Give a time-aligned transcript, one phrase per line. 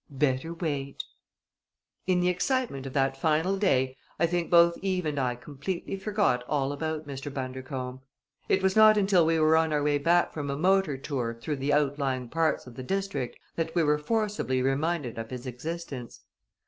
[0.09, 1.03] "Better wait!"
[2.07, 6.43] In the excitement of that final day I think both Eve and I completely forgot
[6.47, 7.31] all about Mr.
[7.31, 7.99] Bundercombe.
[8.49, 11.57] It was not until we were on our way back from a motor tour through
[11.57, 16.21] the outlying parts of the district that we were forcibly reminded of his existence.